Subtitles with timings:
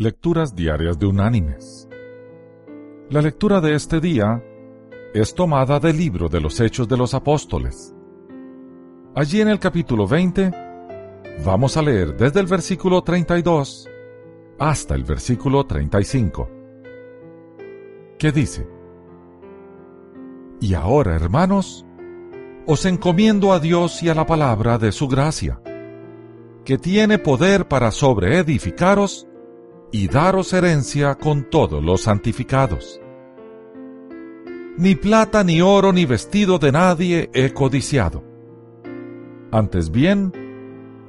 [0.00, 1.88] Lecturas Diarias de Unánimes.
[3.10, 4.40] La lectura de este día
[5.12, 7.92] es tomada del libro de los Hechos de los Apóstoles.
[9.16, 10.52] Allí en el capítulo 20
[11.44, 13.88] vamos a leer desde el versículo 32
[14.60, 16.48] hasta el versículo 35,
[18.20, 18.68] que dice,
[20.60, 21.84] Y ahora, hermanos,
[22.66, 25.60] os encomiendo a Dios y a la palabra de su gracia,
[26.64, 29.27] que tiene poder para sobreedificaros
[29.90, 33.00] y daros herencia con todos los santificados.
[34.76, 38.22] Ni plata, ni oro, ni vestido de nadie he codiciado.
[39.50, 40.32] Antes bien,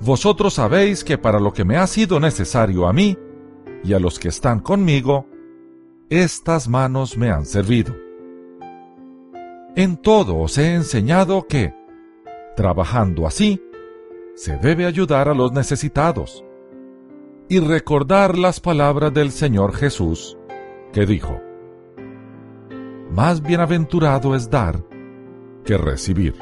[0.00, 3.16] vosotros sabéis que para lo que me ha sido necesario a mí
[3.82, 5.26] y a los que están conmigo,
[6.10, 7.94] estas manos me han servido.
[9.76, 11.74] En todo os he enseñado que,
[12.56, 13.62] trabajando así,
[14.34, 16.44] se debe ayudar a los necesitados
[17.48, 20.36] y recordar las palabras del Señor Jesús,
[20.92, 21.40] que dijo,
[23.10, 24.82] Más bienaventurado es dar
[25.64, 26.34] que recibir.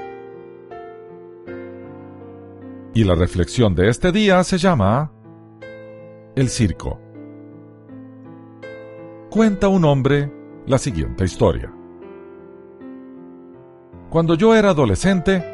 [2.95, 5.13] Y la reflexión de este día se llama
[6.37, 7.01] El circo.
[9.31, 10.31] Cuenta un hombre
[10.67, 11.73] la siguiente historia.
[14.11, 15.52] Cuando yo era adolescente,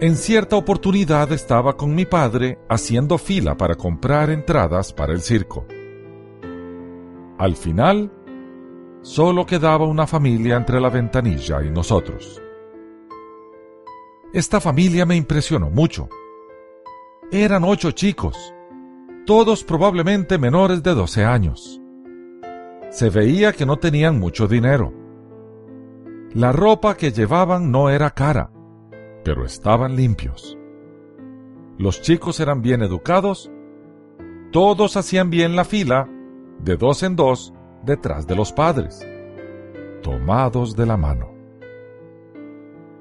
[0.00, 5.66] en cierta oportunidad estaba con mi padre haciendo fila para comprar entradas para el circo.
[7.36, 8.12] Al final,
[9.02, 12.40] solo quedaba una familia entre la ventanilla y nosotros.
[14.32, 16.08] Esta familia me impresionó mucho.
[17.32, 18.54] Eran ocho chicos,
[19.26, 21.80] todos probablemente menores de 12 años.
[22.90, 24.92] Se veía que no tenían mucho dinero.
[26.34, 28.52] La ropa que llevaban no era cara
[29.28, 30.56] pero estaban limpios.
[31.76, 33.50] Los chicos eran bien educados,
[34.52, 36.08] todos hacían bien la fila,
[36.60, 37.52] de dos en dos,
[37.84, 39.06] detrás de los padres,
[40.02, 41.34] tomados de la mano.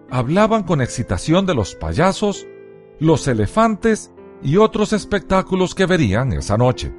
[0.10, 2.46] Hablaban con excitación de los payasos,
[3.00, 4.12] los elefantes
[4.44, 6.94] y otros espectáculos que verían esa noche.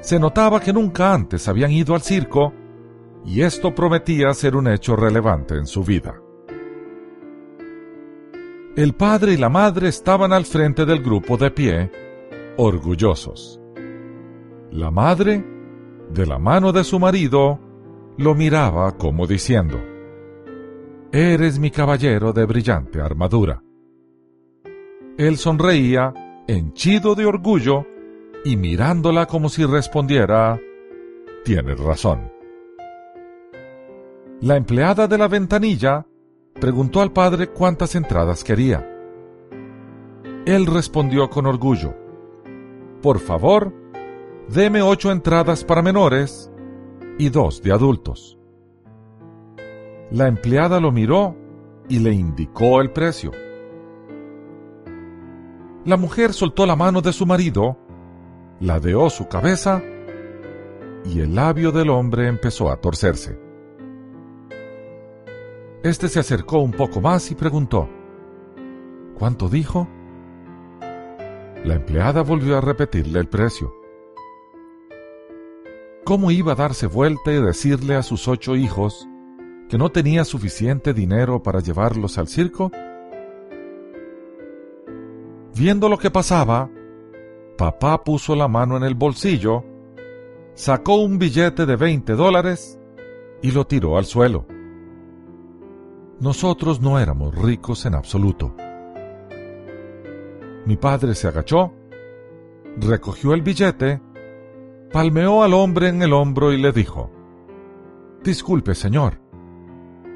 [0.00, 2.54] Se notaba que nunca antes habían ido al circo
[3.22, 6.21] y esto prometía ser un hecho relevante en su vida.
[8.74, 11.90] El padre y la madre estaban al frente del grupo de pie,
[12.56, 13.60] orgullosos.
[14.70, 15.44] La madre,
[16.08, 17.60] de la mano de su marido,
[18.16, 19.78] lo miraba como diciendo,
[21.12, 23.62] Eres mi caballero de brillante armadura.
[25.18, 26.14] Él sonreía,
[26.48, 27.84] henchido de orgullo,
[28.42, 30.58] y mirándola como si respondiera,
[31.44, 32.32] Tienes razón.
[34.40, 36.06] La empleada de la ventanilla
[36.62, 38.88] preguntó al padre cuántas entradas quería.
[40.46, 41.92] Él respondió con orgullo,
[43.02, 43.74] Por favor,
[44.48, 46.52] deme ocho entradas para menores
[47.18, 48.38] y dos de adultos.
[50.12, 51.34] La empleada lo miró
[51.88, 53.32] y le indicó el precio.
[55.84, 57.76] La mujer soltó la mano de su marido,
[58.60, 59.82] ladeó su cabeza
[61.04, 63.51] y el labio del hombre empezó a torcerse.
[65.82, 67.88] Este se acercó un poco más y preguntó,
[69.18, 69.88] ¿Cuánto dijo?
[71.64, 73.74] La empleada volvió a repetirle el precio.
[76.04, 79.08] ¿Cómo iba a darse vuelta y decirle a sus ocho hijos
[79.68, 82.70] que no tenía suficiente dinero para llevarlos al circo?
[85.56, 86.70] Viendo lo que pasaba,
[87.58, 89.64] papá puso la mano en el bolsillo,
[90.54, 92.78] sacó un billete de 20 dólares
[93.42, 94.46] y lo tiró al suelo.
[96.22, 98.54] Nosotros no éramos ricos en absoluto.
[100.66, 101.72] Mi padre se agachó,
[102.76, 104.00] recogió el billete,
[104.92, 107.10] palmeó al hombre en el hombro y le dijo,
[108.22, 109.18] Disculpe, señor,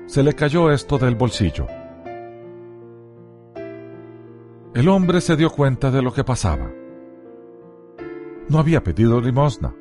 [0.06, 1.67] se le cayó esto del bolsillo.
[4.75, 6.71] El hombre se dio cuenta de lo que pasaba.
[8.49, 9.75] No había pedido limosna,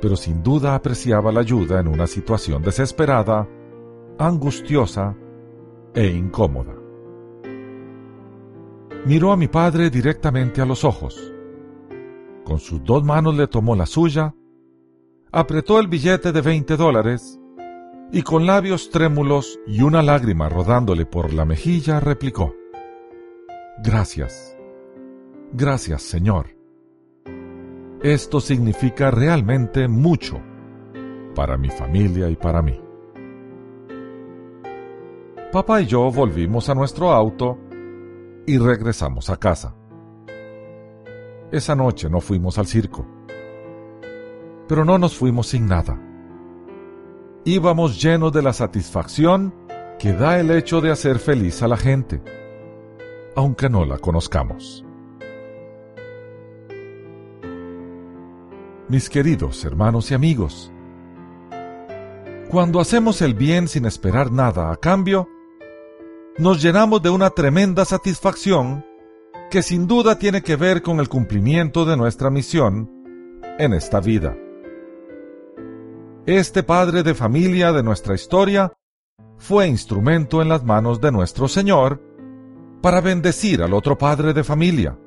[0.00, 3.48] pero sin duda apreciaba la ayuda en una situación desesperada
[4.18, 5.16] angustiosa
[5.94, 6.74] e incómoda.
[9.06, 11.32] Miró a mi padre directamente a los ojos.
[12.44, 14.34] Con sus dos manos le tomó la suya,
[15.32, 17.38] apretó el billete de 20 dólares
[18.12, 22.54] y con labios trémulos y una lágrima rodándole por la mejilla replicó,
[23.82, 24.56] Gracias,
[25.52, 26.56] gracias Señor.
[28.02, 30.40] Esto significa realmente mucho
[31.34, 32.85] para mi familia y para mí.
[35.52, 37.56] Papá y yo volvimos a nuestro auto
[38.46, 39.74] y regresamos a casa.
[41.52, 43.06] Esa noche no fuimos al circo.
[44.68, 45.96] pero no nos fuimos sin nada.
[47.44, 49.54] Íbamos llenos de la satisfacción
[49.96, 52.20] que da el hecho de hacer feliz a la gente,
[53.36, 54.84] aunque no la conozcamos.
[58.88, 60.72] Mis queridos hermanos y amigos,
[62.50, 65.28] cuando hacemos el bien sin esperar nada a cambio,
[66.38, 68.84] nos llenamos de una tremenda satisfacción
[69.50, 72.90] que sin duda tiene que ver con el cumplimiento de nuestra misión
[73.58, 74.36] en esta vida.
[76.26, 78.72] Este padre de familia de nuestra historia
[79.38, 82.02] fue instrumento en las manos de nuestro Señor
[82.82, 84.98] para bendecir al otro padre de familia,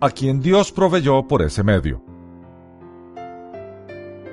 [0.00, 2.02] a quien Dios proveyó por ese medio.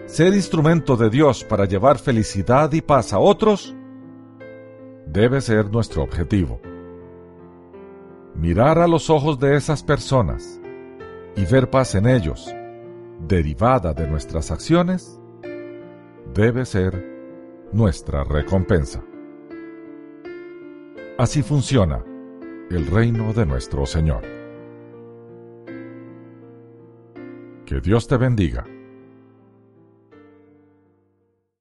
[0.05, 3.75] Ser instrumento de Dios para llevar felicidad y paz a otros
[5.11, 6.61] debe ser nuestro objetivo.
[8.33, 10.59] Mirar a los ojos de esas personas
[11.35, 12.53] y ver paz en ellos,
[13.27, 15.19] derivada de nuestras acciones,
[16.33, 19.03] debe ser nuestra recompensa.
[21.17, 22.03] Así funciona
[22.69, 24.21] el reino de nuestro Señor.
[27.65, 28.65] Que Dios te bendiga.